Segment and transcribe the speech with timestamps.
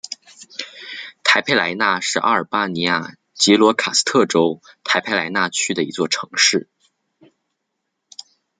[1.23, 6.71] 台佩莱纳是阿尔巴尼亚吉罗卡斯特州台佩莱纳区的一座城市。